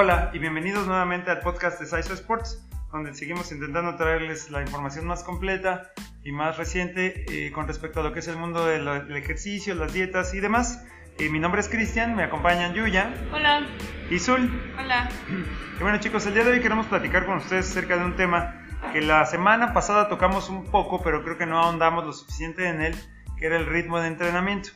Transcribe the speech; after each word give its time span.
Hola 0.00 0.30
y 0.32 0.38
bienvenidos 0.38 0.86
nuevamente 0.86 1.32
al 1.32 1.40
podcast 1.40 1.80
de 1.80 1.86
Saiso 1.86 2.14
Sports, 2.14 2.64
donde 2.92 3.14
seguimos 3.14 3.50
intentando 3.50 3.96
traerles 3.96 4.48
la 4.48 4.60
información 4.60 5.08
más 5.08 5.24
completa 5.24 5.90
y 6.22 6.30
más 6.30 6.56
reciente 6.56 7.24
eh, 7.28 7.50
con 7.50 7.66
respecto 7.66 7.98
a 7.98 8.04
lo 8.04 8.12
que 8.12 8.20
es 8.20 8.28
el 8.28 8.36
mundo 8.36 8.64
del, 8.64 8.84
del 8.84 9.16
ejercicio, 9.16 9.74
las 9.74 9.92
dietas 9.92 10.34
y 10.34 10.38
demás. 10.38 10.86
Eh, 11.18 11.28
mi 11.30 11.40
nombre 11.40 11.60
es 11.60 11.68
Cristian, 11.68 12.14
me 12.14 12.22
acompañan 12.22 12.74
Yuya. 12.74 13.12
Hola. 13.32 13.66
Y 14.08 14.20
Zul. 14.20 14.48
Hola. 14.78 15.08
Y 15.80 15.82
bueno 15.82 15.98
chicos, 15.98 16.24
el 16.26 16.34
día 16.34 16.44
de 16.44 16.52
hoy 16.52 16.60
queremos 16.60 16.86
platicar 16.86 17.26
con 17.26 17.38
ustedes 17.38 17.68
acerca 17.68 17.96
de 17.96 18.04
un 18.04 18.14
tema 18.14 18.54
que 18.92 19.00
la 19.00 19.26
semana 19.26 19.74
pasada 19.74 20.08
tocamos 20.08 20.48
un 20.48 20.64
poco, 20.70 21.02
pero 21.02 21.24
creo 21.24 21.38
que 21.38 21.46
no 21.46 21.58
ahondamos 21.58 22.06
lo 22.06 22.12
suficiente 22.12 22.68
en 22.68 22.82
él, 22.82 22.94
que 23.36 23.46
era 23.46 23.56
el 23.56 23.66
ritmo 23.66 23.98
de 23.98 24.06
entrenamiento. 24.06 24.70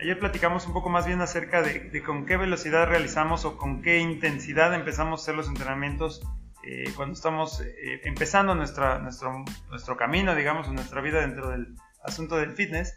Ayer 0.00 0.16
platicamos 0.16 0.64
un 0.66 0.72
poco 0.72 0.90
más 0.90 1.06
bien 1.06 1.20
acerca 1.20 1.60
de, 1.60 2.02
con 2.04 2.24
qué 2.24 2.36
velocidad 2.36 2.86
realizamos 2.86 3.44
o 3.44 3.56
con 3.56 3.82
qué 3.82 3.98
intensidad 3.98 4.72
empezamos 4.72 5.20
a 5.20 5.22
hacer 5.22 5.34
los 5.34 5.48
entrenamientos 5.48 6.22
eh, 6.62 6.84
cuando 6.94 7.14
estamos 7.14 7.60
eh, 7.60 8.00
empezando 8.04 8.54
nuestro, 8.54 9.00
nuestro 9.00 9.96
camino, 9.96 10.36
digamos, 10.36 10.68
en 10.68 10.74
nuestra 10.74 11.00
vida 11.00 11.20
dentro 11.20 11.50
del 11.50 11.74
asunto 12.04 12.36
del 12.36 12.52
fitness. 12.52 12.96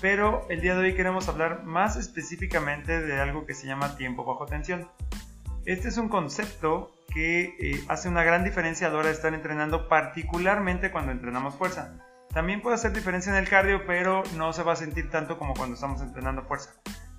Pero 0.00 0.44
el 0.50 0.60
día 0.60 0.74
de 0.74 0.80
hoy 0.80 0.94
queremos 0.94 1.28
hablar 1.28 1.64
más 1.64 1.96
específicamente 1.96 3.00
de 3.00 3.20
algo 3.20 3.46
que 3.46 3.54
se 3.54 3.68
llama 3.68 3.96
tiempo 3.96 4.24
bajo 4.24 4.46
tensión. 4.46 4.88
Este 5.66 5.86
es 5.88 5.98
un 5.98 6.08
concepto 6.08 6.90
que 7.14 7.56
eh, 7.60 7.84
hace 7.86 8.08
una 8.08 8.24
gran 8.24 8.42
diferencia 8.42 8.88
a 8.88 8.90
la 8.90 8.98
hora 8.98 9.08
de 9.08 9.14
estar 9.14 9.34
entrenando, 9.34 9.88
particularmente 9.88 10.90
cuando 10.90 11.12
entrenamos 11.12 11.54
fuerza. 11.54 12.09
También 12.32 12.62
puede 12.62 12.76
hacer 12.76 12.92
diferencia 12.92 13.30
en 13.30 13.38
el 13.38 13.48
cardio, 13.48 13.84
pero 13.86 14.22
no 14.36 14.52
se 14.52 14.62
va 14.62 14.72
a 14.72 14.76
sentir 14.76 15.10
tanto 15.10 15.36
como 15.38 15.54
cuando 15.54 15.74
estamos 15.74 16.00
entrenando 16.00 16.42
fuerza. 16.42 16.70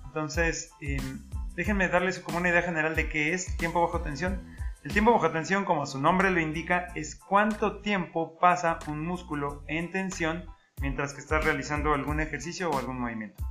Entonces, 0.06 0.72
em, 0.80 1.20
déjenme 1.54 1.88
darles 1.88 2.18
como 2.18 2.38
una 2.38 2.48
idea 2.48 2.62
general 2.62 2.96
de 2.96 3.08
qué 3.08 3.34
es 3.34 3.56
tiempo 3.58 3.82
bajo 3.82 4.00
tensión. 4.00 4.40
El 4.84 4.92
tiempo 4.92 5.12
bajo 5.12 5.30
tensión, 5.30 5.64
como 5.64 5.86
su 5.86 6.00
nombre 6.00 6.30
lo 6.30 6.40
indica, 6.40 6.88
es 6.94 7.14
cuánto 7.14 7.82
tiempo 7.82 8.38
pasa 8.38 8.78
un 8.88 9.04
músculo 9.06 9.62
en 9.68 9.90
tensión 9.90 10.44
mientras 10.80 11.12
que 11.12 11.20
estás 11.20 11.44
realizando 11.44 11.94
algún 11.94 12.20
ejercicio 12.20 12.70
o 12.70 12.78
algún 12.78 12.98
movimiento. 12.98 13.44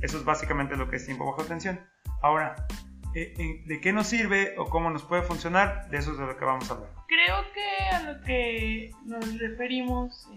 Eso 0.00 0.18
es 0.18 0.24
básicamente 0.24 0.76
lo 0.76 0.88
que 0.88 0.96
es 0.96 1.04
tiempo 1.04 1.26
bajo 1.26 1.44
tensión. 1.44 1.80
Ahora, 2.22 2.66
eh, 3.14 3.62
¿de 3.66 3.80
qué 3.80 3.92
nos 3.92 4.06
sirve 4.06 4.54
o 4.56 4.66
cómo 4.70 4.90
nos 4.90 5.02
puede 5.02 5.22
funcionar? 5.22 5.88
De 5.90 5.98
eso 5.98 6.12
es 6.12 6.18
de 6.18 6.26
lo 6.26 6.36
que 6.36 6.44
vamos 6.44 6.70
a 6.70 6.74
hablar. 6.74 6.90
Creo 7.08 7.36
que 7.52 7.96
a 7.96 8.00
lo 8.12 8.20
que 8.22 8.90
nos 9.04 9.38
referimos 9.38 10.28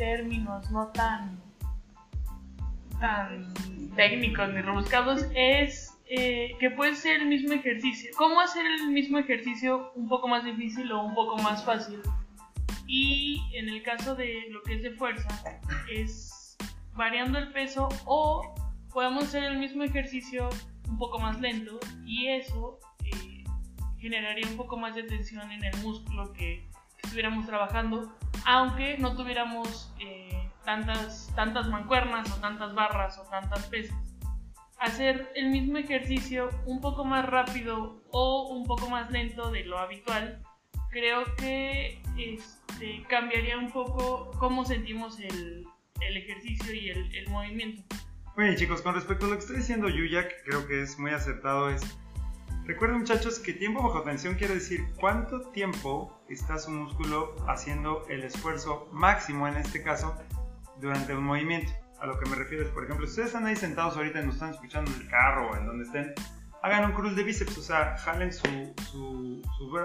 términos 0.00 0.70
no 0.70 0.86
tan, 0.94 1.38
tan 3.00 3.52
técnicos 3.96 4.48
ni 4.48 4.62
rebuscados 4.62 5.26
es 5.34 5.94
eh, 6.06 6.56
que 6.58 6.70
puede 6.70 6.94
ser 6.94 7.20
el 7.20 7.26
mismo 7.26 7.52
ejercicio. 7.52 8.10
¿Cómo 8.16 8.40
hacer 8.40 8.64
el 8.64 8.88
mismo 8.88 9.18
ejercicio 9.18 9.92
un 9.94 10.08
poco 10.08 10.26
más 10.26 10.42
difícil 10.42 10.90
o 10.90 11.04
un 11.04 11.14
poco 11.14 11.36
más 11.42 11.62
fácil? 11.66 12.00
Y 12.86 13.42
en 13.52 13.68
el 13.68 13.82
caso 13.82 14.14
de 14.14 14.46
lo 14.48 14.62
que 14.62 14.76
es 14.76 14.82
de 14.82 14.92
fuerza, 14.92 15.28
es 15.92 16.56
variando 16.94 17.38
el 17.38 17.52
peso 17.52 17.90
o 18.06 18.54
podemos 18.90 19.24
hacer 19.24 19.44
el 19.44 19.58
mismo 19.58 19.82
ejercicio 19.82 20.48
un 20.88 20.96
poco 20.96 21.18
más 21.18 21.38
lento 21.42 21.78
y 22.06 22.28
eso 22.28 22.78
eh, 23.04 23.44
generaría 23.98 24.48
un 24.48 24.56
poco 24.56 24.78
más 24.78 24.94
de 24.94 25.02
tensión 25.02 25.52
en 25.52 25.62
el 25.62 25.76
músculo 25.82 26.32
que 26.32 26.66
estuviéramos 27.02 27.46
trabajando 27.46 28.12
aunque 28.46 28.98
no 28.98 29.14
tuviéramos 29.16 29.92
eh, 30.00 30.50
tantas, 30.64 31.32
tantas 31.34 31.68
mancuernas 31.68 32.30
o 32.32 32.40
tantas 32.40 32.74
barras 32.74 33.18
o 33.18 33.22
tantas 33.30 33.66
pesas. 33.66 33.96
Hacer 34.78 35.30
el 35.34 35.50
mismo 35.50 35.78
ejercicio 35.78 36.48
un 36.64 36.80
poco 36.80 37.04
más 37.04 37.26
rápido 37.26 38.02
o 38.10 38.48
un 38.48 38.66
poco 38.66 38.88
más 38.88 39.10
lento 39.10 39.50
de 39.50 39.64
lo 39.64 39.78
habitual, 39.78 40.42
creo 40.90 41.24
que 41.36 42.02
este, 42.16 43.02
cambiaría 43.08 43.58
un 43.58 43.70
poco 43.70 44.30
cómo 44.38 44.64
sentimos 44.64 45.20
el, 45.20 45.66
el 46.00 46.16
ejercicio 46.16 46.72
y 46.72 46.88
el, 46.88 47.14
el 47.14 47.28
movimiento. 47.28 47.82
Oye 48.36 48.56
chicos, 48.56 48.80
con 48.80 48.94
respecto 48.94 49.26
a 49.26 49.28
lo 49.28 49.34
que 49.34 49.40
está 49.40 49.52
diciendo 49.52 49.88
Yuya, 49.88 50.28
que 50.28 50.34
creo 50.46 50.66
que 50.66 50.82
es 50.82 50.98
muy 50.98 51.10
acertado, 51.10 51.68
es 51.68 51.82
Recuerden 52.64 52.98
muchachos 52.98 53.38
que 53.38 53.52
tiempo 53.52 53.82
bajo 53.82 54.02
tensión 54.02 54.34
quiere 54.34 54.54
decir 54.54 54.86
cuánto 55.00 55.40
tiempo 55.50 56.16
está 56.28 56.58
su 56.58 56.70
músculo 56.70 57.34
haciendo 57.48 58.06
el 58.08 58.22
esfuerzo 58.22 58.88
máximo 58.92 59.48
en 59.48 59.56
este 59.56 59.82
caso 59.82 60.14
durante 60.80 61.14
un 61.14 61.24
movimiento. 61.24 61.72
A 62.00 62.06
lo 62.06 62.18
que 62.18 62.28
me 62.28 62.36
refiero 62.36 62.64
es, 62.64 62.70
por 62.70 62.84
ejemplo, 62.84 63.06
si 63.06 63.10
ustedes 63.10 63.28
están 63.28 63.46
ahí 63.46 63.56
sentados 63.56 63.96
ahorita 63.96 64.20
y 64.20 64.26
nos 64.26 64.34
están 64.34 64.50
escuchando 64.50 64.90
en 64.92 65.00
el 65.02 65.08
carro 65.08 65.50
o 65.50 65.56
en 65.56 65.66
donde 65.66 65.84
estén, 65.84 66.14
hagan 66.62 66.84
un 66.84 66.92
cruce 66.92 67.14
de 67.14 67.22
bíceps, 67.24 67.58
o 67.58 67.62
sea, 67.62 67.96
jalen 67.98 68.32
su, 68.32 68.74
su, 68.90 69.42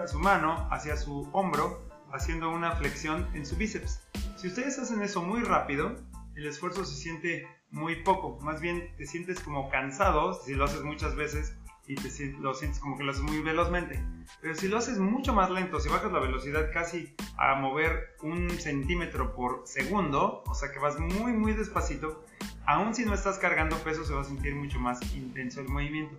su, 0.08 0.20
mano 0.20 0.68
hacia 0.72 0.96
su 0.98 1.28
hombro 1.34 1.90
haciendo 2.14 2.52
una 2.52 2.74
flexión 2.74 3.28
en 3.34 3.46
su 3.46 3.56
bíceps. 3.56 4.08
Si 4.38 4.48
ustedes 4.48 4.78
hacen 4.80 5.02
eso 5.02 5.22
muy 5.22 5.42
rápido, 5.42 5.96
el 6.36 6.46
esfuerzo 6.46 6.86
se 6.86 6.96
siente 6.96 7.48
muy 7.72 8.04
poco, 8.04 8.40
más 8.42 8.62
bien 8.62 8.96
te 8.98 9.06
sientes 9.06 9.40
como 9.40 9.70
cansado 9.70 10.34
si 10.34 10.54
lo 10.54 10.66
haces 10.66 10.84
muchas 10.84 11.16
veces 11.16 11.58
y 11.88 11.96
te, 11.96 12.10
lo 12.40 12.54
sientes 12.54 12.80
como 12.80 12.98
que 12.98 13.04
lo 13.04 13.12
haces 13.12 13.24
muy 13.24 13.42
velozmente. 13.42 14.04
Pero 14.42 14.56
si 14.56 14.68
lo 14.68 14.78
haces 14.78 14.98
mucho 14.98 15.34
más 15.34 15.50
lento, 15.50 15.80
si 15.80 15.90
bajas 15.90 16.12
la 16.12 16.20
velocidad 16.20 16.72
casi 16.74 17.16
a 17.38 17.56
mover 17.56 18.16
un 18.22 18.50
centímetro 18.50 19.36
por 19.36 19.64
segundo, 19.66 20.44
o 20.48 20.54
sea 20.54 20.72
que 20.72 20.80
vas 20.80 21.00
muy 21.00 21.34
muy 21.34 21.54
despacito, 21.54 22.24
aún 22.66 22.96
si 22.96 23.06
no 23.06 23.14
estás 23.14 23.38
cargando 23.38 23.76
peso 23.78 24.04
se 24.04 24.14
va 24.14 24.22
a 24.22 24.26
sentir 24.26 24.56
mucho 24.56 24.80
más 24.80 25.00
intenso 25.16 25.62
el 25.62 25.70
movimiento. 25.70 26.16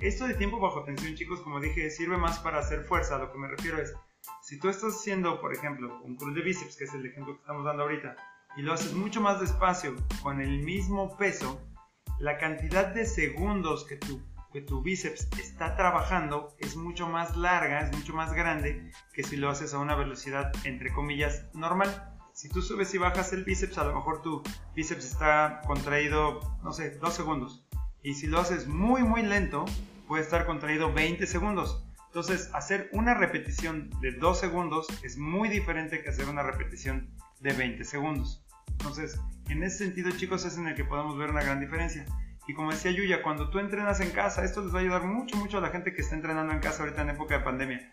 Esto 0.00 0.26
de 0.26 0.34
tiempo 0.34 0.58
bajo 0.58 0.84
tensión, 0.84 1.14
chicos, 1.14 1.40
como 1.40 1.60
dije, 1.60 1.90
sirve 1.90 2.16
más 2.16 2.38
para 2.38 2.60
hacer 2.60 2.84
fuerza. 2.84 3.16
A 3.16 3.18
lo 3.18 3.32
que 3.32 3.38
me 3.38 3.48
refiero 3.48 3.78
es, 3.78 3.94
si 4.40 4.58
tú 4.58 4.70
estás 4.70 4.94
haciendo, 4.94 5.42
por 5.42 5.52
ejemplo, 5.52 6.00
un 6.02 6.16
curl 6.16 6.34
de 6.34 6.40
bíceps, 6.40 6.76
que 6.76 6.84
es 6.84 6.94
el 6.94 7.04
ejemplo 7.04 7.34
que 7.34 7.40
estamos 7.40 7.66
dando 7.66 7.82
ahorita, 7.82 8.16
y 8.56 8.62
lo 8.62 8.72
haces 8.72 8.94
mucho 8.94 9.20
más 9.20 9.40
despacio, 9.40 9.94
con 10.22 10.40
el 10.40 10.62
mismo 10.62 11.16
peso, 11.18 11.60
la 12.18 12.38
cantidad 12.38 12.86
de 12.94 13.04
segundos 13.04 13.84
que 13.84 13.96
tu 13.96 14.20
que 14.52 14.60
tu 14.60 14.82
bíceps 14.82 15.28
está 15.38 15.76
trabajando 15.76 16.54
es 16.58 16.76
mucho 16.76 17.08
más 17.08 17.36
larga, 17.36 17.80
es 17.80 17.96
mucho 17.96 18.14
más 18.14 18.32
grande 18.32 18.90
que 19.12 19.22
si 19.22 19.36
lo 19.36 19.48
haces 19.48 19.74
a 19.74 19.78
una 19.78 19.94
velocidad 19.94 20.52
entre 20.64 20.92
comillas 20.92 21.46
normal. 21.54 22.16
Si 22.32 22.48
tú 22.48 22.62
subes 22.62 22.94
y 22.94 22.98
bajas 22.98 23.32
el 23.32 23.44
bíceps, 23.44 23.78
a 23.78 23.84
lo 23.84 23.94
mejor 23.94 24.22
tu 24.22 24.42
bíceps 24.74 25.04
está 25.04 25.60
contraído, 25.66 26.40
no 26.62 26.72
sé, 26.72 26.90
2 26.90 27.14
segundos. 27.14 27.66
Y 28.02 28.14
si 28.14 28.26
lo 28.26 28.40
haces 28.40 28.66
muy 28.66 29.02
muy 29.02 29.22
lento, 29.22 29.64
puede 30.08 30.22
estar 30.22 30.46
contraído 30.46 30.92
20 30.92 31.26
segundos. 31.26 31.84
Entonces, 32.06 32.50
hacer 32.54 32.88
una 32.92 33.14
repetición 33.14 33.90
de 34.00 34.12
2 34.12 34.40
segundos 34.40 34.88
es 35.04 35.16
muy 35.16 35.48
diferente 35.48 36.02
que 36.02 36.08
hacer 36.08 36.28
una 36.28 36.42
repetición 36.42 37.08
de 37.40 37.52
20 37.52 37.84
segundos. 37.84 38.44
Entonces, 38.66 39.20
en 39.48 39.62
ese 39.62 39.78
sentido, 39.84 40.10
chicos, 40.12 40.44
es 40.44 40.56
en 40.56 40.66
el 40.66 40.74
que 40.74 40.84
podemos 40.84 41.16
ver 41.16 41.30
una 41.30 41.42
gran 41.42 41.60
diferencia. 41.60 42.06
Y 42.50 42.52
como 42.52 42.72
decía 42.72 42.90
Yuya, 42.90 43.22
cuando 43.22 43.48
tú 43.48 43.60
entrenas 43.60 44.00
en 44.00 44.10
casa, 44.10 44.42
esto 44.42 44.60
les 44.60 44.74
va 44.74 44.78
a 44.78 44.82
ayudar 44.82 45.04
mucho, 45.04 45.36
mucho 45.36 45.58
a 45.58 45.60
la 45.60 45.68
gente 45.68 45.94
que 45.94 46.00
está 46.00 46.16
entrenando 46.16 46.52
en 46.52 46.58
casa 46.58 46.82
ahorita 46.82 47.02
en 47.02 47.10
época 47.10 47.38
de 47.38 47.44
pandemia. 47.44 47.88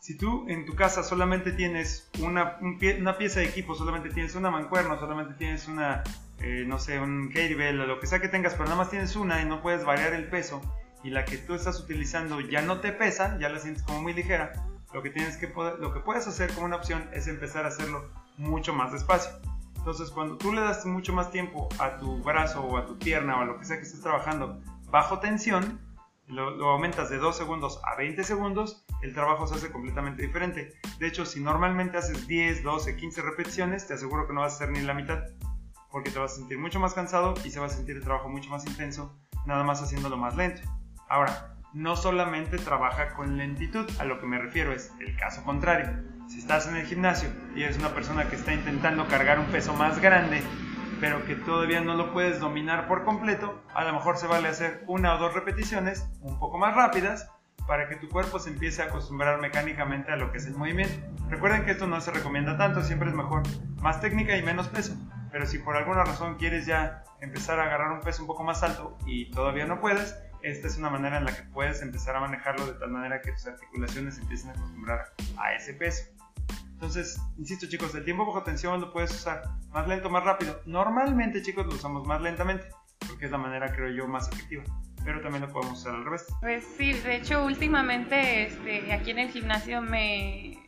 Si 0.00 0.16
tú 0.16 0.46
en 0.48 0.66
tu 0.66 0.74
casa 0.74 1.04
solamente 1.04 1.52
tienes 1.52 2.10
una, 2.18 2.58
una 2.98 3.18
pieza 3.18 3.38
de 3.38 3.46
equipo, 3.46 3.76
solamente 3.76 4.08
tienes 4.08 4.34
una 4.34 4.50
mancuerna, 4.50 4.98
solamente 4.98 5.34
tienes 5.34 5.68
una, 5.68 6.02
eh, 6.40 6.64
no 6.66 6.80
sé, 6.80 6.98
un 6.98 7.28
kettlebell 7.28 7.78
o 7.82 7.86
lo 7.86 8.00
que 8.00 8.08
sea 8.08 8.18
que 8.18 8.26
tengas, 8.26 8.54
pero 8.54 8.64
nada 8.64 8.78
más 8.78 8.90
tienes 8.90 9.14
una 9.14 9.40
y 9.42 9.44
no 9.44 9.62
puedes 9.62 9.84
variar 9.84 10.12
el 10.12 10.26
peso 10.26 10.60
y 11.04 11.10
la 11.10 11.24
que 11.24 11.36
tú 11.36 11.54
estás 11.54 11.78
utilizando 11.78 12.40
ya 12.40 12.62
no 12.62 12.80
te 12.80 12.90
pesa, 12.90 13.38
ya 13.38 13.48
la 13.48 13.60
sientes 13.60 13.84
como 13.84 14.02
muy 14.02 14.12
ligera, 14.12 14.66
lo 14.92 15.04
que, 15.04 15.10
tienes 15.10 15.36
que 15.36 15.46
lo 15.46 15.94
que 15.94 16.00
puedes 16.00 16.26
hacer 16.26 16.52
como 16.52 16.66
una 16.66 16.74
opción 16.74 17.08
es 17.12 17.28
empezar 17.28 17.64
a 17.64 17.68
hacerlo 17.68 18.10
mucho 18.38 18.74
más 18.74 18.90
despacio. 18.90 19.30
Entonces, 19.80 20.10
cuando 20.10 20.36
tú 20.36 20.52
le 20.52 20.60
das 20.60 20.84
mucho 20.84 21.14
más 21.14 21.30
tiempo 21.30 21.70
a 21.78 21.96
tu 21.96 22.22
brazo 22.22 22.60
o 22.60 22.76
a 22.76 22.84
tu 22.84 22.98
pierna 22.98 23.38
o 23.38 23.40
a 23.40 23.44
lo 23.46 23.58
que 23.58 23.64
sea 23.64 23.78
que 23.78 23.84
estés 23.84 24.02
trabajando 24.02 24.60
bajo 24.90 25.20
tensión, 25.20 25.80
lo, 26.26 26.68
aumentas 26.68 27.08
de 27.08 27.16
2 27.16 27.34
segundos 27.34 27.80
a 27.84 27.96
20 27.96 28.22
segundos, 28.22 28.84
el 29.00 29.14
trabajo 29.14 29.46
se 29.46 29.54
hace 29.54 29.72
completamente 29.72 30.20
diferente. 30.20 30.74
De 30.98 31.06
hecho, 31.06 31.24
si 31.24 31.40
normalmente 31.40 31.96
haces 31.96 32.26
10, 32.26 32.62
12, 32.62 32.94
15 32.94 33.22
repeticiones, 33.22 33.86
te 33.86 33.94
aseguro 33.94 34.26
que 34.26 34.34
no 34.34 34.42
vas 34.42 34.52
a 34.52 34.56
hacer 34.56 34.70
ni 34.70 34.82
la 34.82 34.92
mitad, 34.92 35.24
porque 35.90 36.10
te 36.10 36.18
vas 36.18 36.32
a 36.32 36.36
sentir 36.36 36.58
mucho 36.58 36.78
más 36.78 36.92
cansado 36.92 37.32
y 37.42 37.50
se 37.50 37.58
va 37.58 37.66
a 37.66 37.70
sentir 37.70 37.96
el 37.96 38.04
trabajo 38.04 38.28
mucho 38.28 38.50
más 38.50 38.66
intenso, 38.66 39.18
nada 39.46 39.64
más 39.64 39.82
haciéndolo 39.82 40.18
más 40.18 40.36
lento. 40.36 40.60
Ahora, 41.08 41.56
no 41.72 41.96
solamente 41.96 42.58
trabaja 42.58 43.14
con 43.14 43.38
lentitud, 43.38 43.86
a 43.98 44.04
lo 44.04 44.20
que 44.20 44.26
me 44.26 44.38
refiero 44.38 44.72
es 44.74 44.92
el 45.00 45.16
caso 45.16 45.42
contrario. 45.42 46.19
Si 46.30 46.38
estás 46.38 46.68
en 46.68 46.76
el 46.76 46.86
gimnasio 46.86 47.28
y 47.56 47.64
eres 47.64 47.76
una 47.76 47.88
persona 47.88 48.28
que 48.28 48.36
está 48.36 48.54
intentando 48.54 49.08
cargar 49.08 49.40
un 49.40 49.46
peso 49.46 49.74
más 49.74 50.00
grande, 50.00 50.40
pero 51.00 51.24
que 51.24 51.34
todavía 51.34 51.80
no 51.80 51.96
lo 51.96 52.12
puedes 52.12 52.38
dominar 52.38 52.86
por 52.86 53.04
completo, 53.04 53.60
a 53.74 53.82
lo 53.82 53.92
mejor 53.92 54.16
se 54.16 54.28
vale 54.28 54.46
hacer 54.46 54.84
una 54.86 55.16
o 55.16 55.18
dos 55.18 55.34
repeticiones 55.34 56.08
un 56.20 56.38
poco 56.38 56.56
más 56.56 56.76
rápidas 56.76 57.28
para 57.66 57.88
que 57.88 57.96
tu 57.96 58.08
cuerpo 58.08 58.38
se 58.38 58.50
empiece 58.50 58.80
a 58.80 58.84
acostumbrar 58.84 59.40
mecánicamente 59.40 60.12
a 60.12 60.16
lo 60.16 60.30
que 60.30 60.38
es 60.38 60.46
el 60.46 60.54
movimiento. 60.54 60.94
Recuerden 61.28 61.64
que 61.64 61.72
esto 61.72 61.88
no 61.88 62.00
se 62.00 62.12
recomienda 62.12 62.56
tanto, 62.56 62.84
siempre 62.84 63.08
es 63.08 63.14
mejor 63.16 63.42
más 63.80 64.00
técnica 64.00 64.36
y 64.36 64.44
menos 64.44 64.68
peso. 64.68 64.94
Pero 65.32 65.46
si 65.46 65.58
por 65.58 65.76
alguna 65.76 66.04
razón 66.04 66.36
quieres 66.36 66.64
ya 66.64 67.02
empezar 67.20 67.58
a 67.58 67.64
agarrar 67.64 67.90
un 67.90 68.02
peso 68.02 68.22
un 68.22 68.28
poco 68.28 68.44
más 68.44 68.62
alto 68.62 68.96
y 69.04 69.32
todavía 69.32 69.66
no 69.66 69.80
puedes, 69.80 70.16
esta 70.42 70.68
es 70.68 70.78
una 70.78 70.90
manera 70.90 71.18
en 71.18 71.24
la 71.24 71.34
que 71.34 71.42
puedes 71.42 71.82
empezar 71.82 72.14
a 72.14 72.20
manejarlo 72.20 72.66
de 72.66 72.74
tal 72.74 72.90
manera 72.90 73.20
que 73.20 73.32
tus 73.32 73.48
articulaciones 73.48 74.16
empiecen 74.18 74.50
a 74.50 74.52
acostumbrar 74.52 75.12
a 75.36 75.54
ese 75.54 75.74
peso. 75.74 76.04
Entonces, 76.80 77.20
insisto 77.36 77.66
chicos, 77.68 77.94
el 77.94 78.06
tiempo 78.06 78.24
bajo 78.24 78.42
tensión 78.42 78.80
lo 78.80 78.90
puedes 78.90 79.10
usar 79.10 79.42
más 79.68 79.86
lento, 79.86 80.08
más 80.08 80.24
rápido. 80.24 80.62
Normalmente 80.64 81.42
chicos 81.42 81.66
lo 81.66 81.74
usamos 81.74 82.06
más 82.06 82.22
lentamente, 82.22 82.68
porque 83.06 83.26
es 83.26 83.30
la 83.30 83.36
manera 83.36 83.70
creo 83.70 83.90
yo 83.90 84.08
más 84.08 84.32
efectiva. 84.32 84.64
Pero 85.04 85.20
también 85.20 85.42
lo 85.42 85.52
podemos 85.52 85.78
usar 85.78 85.94
al 85.94 86.06
revés. 86.06 86.24
Pues 86.40 86.64
sí, 86.78 86.94
de 86.94 87.16
hecho 87.16 87.44
últimamente 87.44 88.46
este, 88.46 88.94
aquí 88.94 89.10
en 89.10 89.18
el 89.18 89.28
gimnasio 89.28 89.82
me 89.82 90.58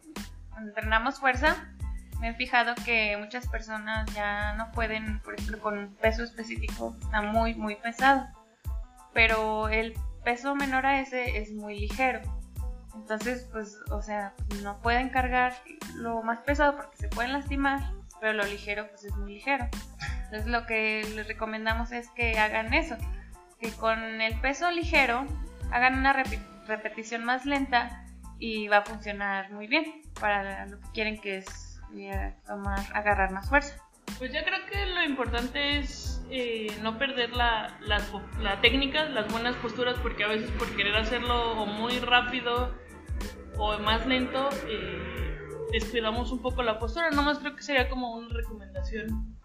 entrenamos 0.58 1.18
fuerza. 1.18 1.74
Me 2.20 2.28
he 2.28 2.34
fijado 2.34 2.74
que 2.84 3.16
muchas 3.16 3.48
personas 3.48 4.06
ya 4.14 4.52
no 4.56 4.70
pueden, 4.72 5.18
por 5.20 5.32
ejemplo, 5.32 5.60
con 5.60 5.78
un 5.78 5.94
peso 5.94 6.24
específico, 6.24 6.94
está 7.00 7.22
muy, 7.22 7.54
muy 7.54 7.76
pesado. 7.76 8.26
Pero 9.14 9.70
el 9.70 9.94
peso 10.24 10.54
menor 10.54 10.84
a 10.84 11.00
ese 11.00 11.38
es 11.38 11.52
muy 11.52 11.80
ligero. 11.80 12.20
Entonces, 12.94 13.48
pues, 13.52 13.78
o 13.90 14.02
sea, 14.02 14.34
no 14.62 14.78
pueden 14.80 15.08
cargar 15.08 15.54
lo 15.94 16.22
más 16.22 16.40
pesado 16.40 16.76
porque 16.76 16.96
se 16.96 17.08
pueden 17.08 17.32
lastimar, 17.32 17.80
pero 18.20 18.32
lo 18.32 18.44
ligero, 18.44 18.88
pues 18.88 19.04
es 19.04 19.16
muy 19.16 19.34
ligero. 19.34 19.66
Entonces, 20.24 20.46
lo 20.46 20.66
que 20.66 21.02
les 21.14 21.26
recomendamos 21.26 21.92
es 21.92 22.08
que 22.10 22.38
hagan 22.38 22.74
eso, 22.74 22.96
que 23.60 23.70
con 23.72 24.20
el 24.20 24.38
peso 24.40 24.70
ligero 24.70 25.26
hagan 25.70 25.98
una 25.98 26.12
repetición 26.66 27.24
más 27.24 27.46
lenta 27.46 28.04
y 28.38 28.68
va 28.68 28.78
a 28.78 28.84
funcionar 28.84 29.50
muy 29.52 29.66
bien 29.66 30.02
para 30.20 30.66
lo 30.66 30.80
que 30.80 30.90
quieren 30.92 31.20
que 31.20 31.38
es 31.38 31.80
eh, 31.94 32.34
tomar, 32.46 32.80
agarrar 32.94 33.30
más 33.30 33.48
fuerza. 33.48 33.76
Pues 34.22 34.32
ya 34.32 34.44
creo 34.44 34.64
que 34.70 34.86
lo 34.86 35.02
importante 35.02 35.78
es 35.78 36.24
eh, 36.30 36.68
no 36.80 36.96
perder 36.96 37.32
la, 37.32 37.76
la, 37.80 38.60
técnica, 38.60 39.06
las 39.06 39.26
buenas 39.32 39.56
posturas, 39.56 39.98
porque 39.98 40.22
a 40.22 40.28
veces 40.28 40.48
por 40.52 40.68
querer 40.76 40.94
hacerlo 40.94 41.66
muy 41.66 41.98
rápido 41.98 42.72
o 43.58 43.76
más 43.80 44.06
lento, 44.06 44.48
eh, 44.68 45.36
descuidamos 45.72 46.30
un 46.30 46.40
poco 46.40 46.62
la 46.62 46.78
postura. 46.78 47.10
Nomás 47.10 47.40
creo 47.40 47.56
que 47.56 47.64
sería 47.64 47.88
como 47.88 48.14
una 48.14 48.32
recomendación, 48.32 49.36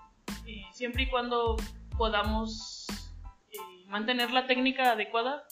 siempre 0.73 1.05
y 1.05 1.09
cuando 1.09 1.57
podamos 1.97 2.85
eh, 3.49 3.57
mantener 3.87 4.29
la 4.29 4.45
técnica 4.45 4.91
adecuada. 4.91 5.47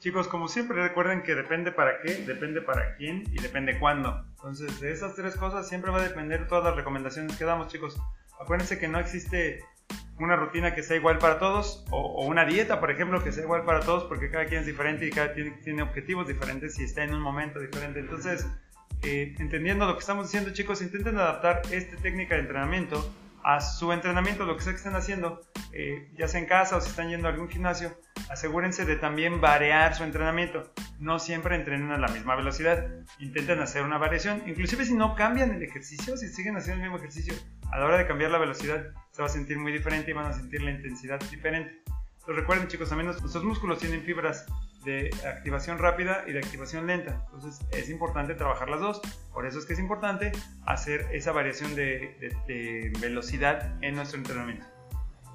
Chicos, 0.00 0.26
como 0.26 0.48
siempre 0.48 0.82
recuerden 0.82 1.22
que 1.22 1.36
depende 1.36 1.70
para 1.70 2.00
qué, 2.00 2.12
depende 2.26 2.60
para 2.60 2.96
quién 2.96 3.22
y 3.30 3.40
depende 3.40 3.78
cuándo. 3.78 4.24
Entonces, 4.30 4.80
de 4.80 4.90
esas 4.90 5.14
tres 5.14 5.36
cosas 5.36 5.68
siempre 5.68 5.92
va 5.92 6.00
a 6.00 6.02
depender 6.02 6.48
todas 6.48 6.64
las 6.64 6.74
recomendaciones 6.74 7.38
que 7.38 7.44
damos, 7.44 7.68
chicos. 7.68 7.96
Acuérdense 8.40 8.78
que 8.78 8.88
no 8.88 8.98
existe 8.98 9.64
una 10.18 10.36
rutina 10.36 10.74
que 10.74 10.82
sea 10.82 10.96
igual 10.96 11.18
para 11.18 11.38
todos 11.38 11.84
o, 11.90 12.24
una 12.24 12.44
dieta, 12.44 12.80
por 12.80 12.90
ejemplo, 12.90 13.22
que 13.22 13.32
sea 13.32 13.44
igual 13.44 13.64
para 13.64 13.80
todos 13.80 14.04
porque 14.04 14.30
cada 14.30 14.46
quien 14.46 14.60
es 14.60 14.66
diferente 14.66 15.06
y 15.06 15.10
cada 15.10 15.32
quien 15.32 15.60
tiene 15.60 15.82
objetivos 15.82 16.26
diferentes 16.28 16.78
y 16.78 16.84
está 16.84 17.04
en 17.04 17.14
un 17.14 17.20
momento 17.20 17.58
diferente. 17.58 18.00
Entonces, 18.00 18.46
eh, 19.02 19.34
entendiendo 19.38 19.86
lo 19.86 19.94
que 19.94 20.00
estamos 20.00 20.26
diciendo, 20.26 20.52
chicos, 20.52 20.82
intenten 20.82 21.18
adaptar 21.18 21.62
esta 21.70 21.96
técnica 21.96 22.34
de 22.36 22.42
entrenamiento 22.42 23.12
a 23.42 23.60
su 23.60 23.92
entrenamiento, 23.92 24.44
lo 24.44 24.56
que 24.56 24.62
sea 24.62 24.72
que 24.72 24.78
estén 24.78 24.96
haciendo, 24.96 25.42
eh, 25.72 26.08
ya 26.16 26.28
sea 26.28 26.40
en 26.40 26.46
casa 26.46 26.76
o 26.76 26.80
si 26.80 26.88
están 26.88 27.10
yendo 27.10 27.28
a 27.28 27.32
algún 27.32 27.50
gimnasio, 27.50 27.94
asegúrense 28.30 28.86
de 28.86 28.96
también 28.96 29.40
variar 29.40 29.94
su 29.94 30.02
entrenamiento. 30.02 30.72
No 30.98 31.18
siempre 31.18 31.54
entrenen 31.54 31.90
a 31.92 31.98
la 31.98 32.08
misma 32.08 32.36
velocidad, 32.36 32.86
intenten 33.18 33.60
hacer 33.60 33.82
una 33.82 33.98
variación, 33.98 34.42
inclusive 34.46 34.86
si 34.86 34.94
no 34.94 35.14
cambian 35.14 35.50
el 35.50 35.62
ejercicio, 35.62 36.16
si 36.16 36.28
siguen 36.28 36.56
haciendo 36.56 36.82
el 36.82 36.90
mismo 36.90 36.96
ejercicio, 36.96 37.34
a 37.72 37.78
la 37.78 37.86
hora 37.86 37.98
de 37.98 38.06
cambiar 38.06 38.30
la 38.30 38.38
velocidad 38.38 38.86
se 39.10 39.22
va 39.22 39.26
a 39.26 39.30
sentir 39.30 39.58
muy 39.58 39.72
diferente 39.72 40.10
y 40.10 40.14
van 40.14 40.26
a 40.26 40.32
sentir 40.32 40.62
la 40.62 40.70
intensidad 40.70 41.20
diferente. 41.30 41.82
Entonces 41.86 42.36
recuerden 42.36 42.68
chicos, 42.68 42.88
también 42.88 43.06
nuestros 43.06 43.44
músculos 43.44 43.78
tienen 43.78 44.02
fibras 44.02 44.46
de 44.84 45.10
activación 45.26 45.78
rápida 45.78 46.24
y 46.26 46.32
de 46.32 46.38
activación 46.38 46.86
lenta. 46.86 47.22
Entonces 47.26 47.60
es 47.70 47.90
importante 47.90 48.34
trabajar 48.34 48.70
las 48.70 48.80
dos. 48.80 49.02
Por 49.32 49.46
eso 49.46 49.58
es 49.58 49.66
que 49.66 49.74
es 49.74 49.78
importante 49.78 50.32
hacer 50.66 51.06
esa 51.12 51.32
variación 51.32 51.74
de, 51.74 52.92
velocidad 53.00 53.72
en 53.82 53.94
nuestro 53.94 54.18
entrenamiento. 54.18 54.66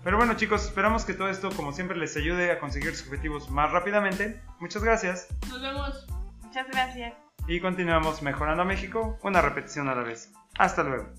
Pero 0.03 0.17
bueno 0.17 0.35
chicos, 0.35 0.65
esperamos 0.65 1.05
que 1.05 1.13
todo 1.13 1.29
esto 1.29 1.49
como 1.51 1.73
siempre 1.73 1.97
les 1.97 2.15
ayude 2.17 2.51
a 2.51 2.59
conseguir 2.59 2.95
sus 2.95 3.07
objetivos 3.07 3.49
más 3.49 3.71
rápidamente. 3.71 4.41
Muchas 4.59 4.83
gracias. 4.83 5.27
Nos 5.47 5.61
vemos. 5.61 6.07
Muchas 6.41 6.67
gracias. 6.69 7.13
Y 7.47 7.59
continuamos 7.59 8.21
mejorando 8.21 8.63
a 8.63 8.65
México 8.65 9.19
una 9.21 9.41
repetición 9.41 9.89
a 9.89 9.95
la 9.95 10.03
vez. 10.03 10.31
Hasta 10.57 10.83
luego. 10.83 11.09